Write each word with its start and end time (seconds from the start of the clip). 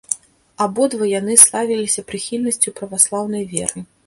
Абодва 0.65 1.09
яны 1.19 1.35
славіліся 1.43 2.05
прыхільнасцю 2.09 2.75
праваслаўнай 2.81 3.49
веры. 3.55 3.79